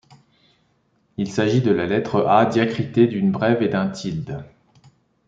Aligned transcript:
Il 1.17 1.31
s’agit 1.31 1.61
de 1.61 1.69
la 1.69 1.85
lettre 1.85 2.25
A 2.25 2.47
diacritée 2.47 3.05
d’une 3.05 3.31
brève 3.31 3.61
et 3.61 3.67
d’un 3.69 3.87
tilde. 3.87 4.43